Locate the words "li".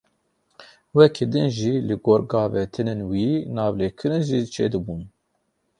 1.87-1.95